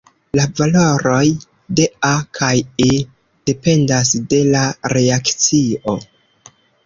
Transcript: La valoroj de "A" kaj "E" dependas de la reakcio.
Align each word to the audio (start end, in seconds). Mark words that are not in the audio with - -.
La 0.37 0.43
valoroj 0.59 1.25
de 1.79 1.85
"A" 2.09 2.13
kaj 2.37 2.49
"E" 2.87 2.89
dependas 3.51 4.13
de 4.33 4.39
la 4.57 4.63
reakcio. 4.97 5.97